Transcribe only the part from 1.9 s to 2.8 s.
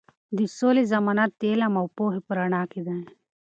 پوهې په رڼا